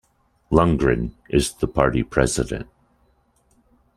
Lundgren 0.51 1.11
is 1.29 1.53
the 1.53 1.67
party 1.67 2.01
president. 2.01 2.67